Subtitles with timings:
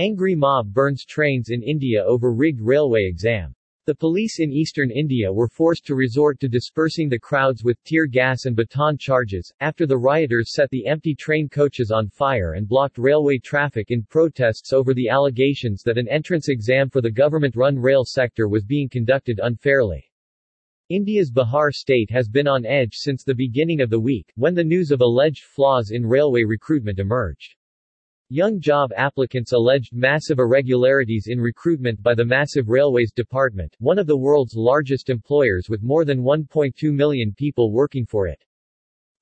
[0.00, 3.54] Angry mob burns trains in India over rigged railway exam.
[3.84, 8.06] The police in eastern India were forced to resort to dispersing the crowds with tear
[8.06, 12.66] gas and baton charges, after the rioters set the empty train coaches on fire and
[12.66, 17.78] blocked railway traffic in protests over the allegations that an entrance exam for the government-run
[17.78, 20.10] rail sector was being conducted unfairly.
[20.88, 24.64] India's Bihar state has been on edge since the beginning of the week, when the
[24.64, 27.54] news of alleged flaws in railway recruitment emerged.
[28.32, 34.06] Young job applicants alleged massive irregularities in recruitment by the Massive Railways Department, one of
[34.06, 38.40] the world's largest employers with more than 1.2 million people working for it.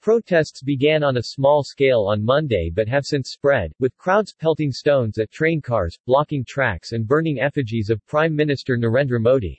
[0.02, 4.70] Protests began on a small scale on Monday but have since spread, with crowds pelting
[4.70, 9.58] stones at train cars, blocking tracks and burning effigies of Prime Minister Narendra Modi.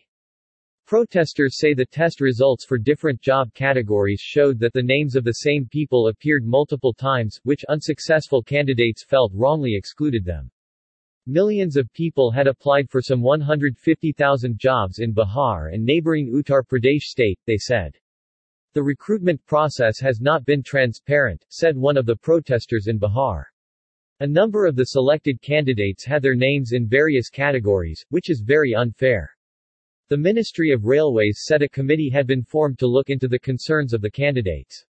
[0.90, 5.34] Protesters say the test results for different job categories showed that the names of the
[5.34, 10.50] same people appeared multiple times, which unsuccessful candidates felt wrongly excluded them.
[11.28, 17.04] Millions of people had applied for some 150,000 jobs in Bihar and neighboring Uttar Pradesh
[17.04, 17.96] state, they said.
[18.74, 23.44] The recruitment process has not been transparent, said one of the protesters in Bihar.
[24.22, 28.74] A number of the selected candidates had their names in various categories, which is very
[28.74, 29.30] unfair.
[30.10, 33.94] The Ministry of Railways said a committee had been formed to look into the concerns
[33.94, 34.84] of the candidates.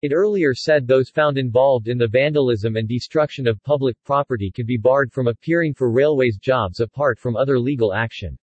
[0.00, 4.68] It earlier said those found involved in the vandalism and destruction of public property could
[4.68, 8.38] be barred from appearing for railways jobs apart from other legal action.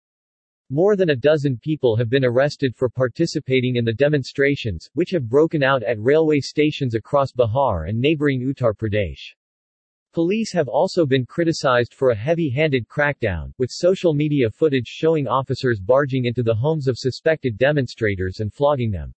[0.71, 5.29] More than a dozen people have been arrested for participating in the demonstrations, which have
[5.29, 9.35] broken out at railway stations across Bihar and neighboring Uttar Pradesh.
[10.11, 15.79] Police have also been criticized for a heavy-handed crackdown, with social media footage showing officers
[15.79, 19.13] barging into the homes of suspected demonstrators and flogging them.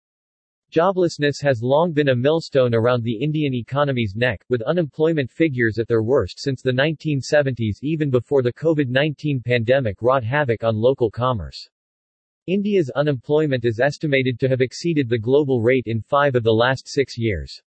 [0.72, 5.88] Joblessness has long been a millstone around the Indian economy's neck, with unemployment figures at
[5.88, 11.70] their worst since the 1970s even before the COVID-19 pandemic wrought havoc on local commerce.
[12.48, 16.88] India's unemployment is estimated to have exceeded the global rate in five of the last
[16.88, 17.61] six years.